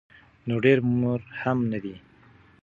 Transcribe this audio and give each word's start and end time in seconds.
نو 0.47 0.55
ډیر 0.65 0.77
هم 1.41 1.57
نه 1.71 1.79
دي. 1.83 1.95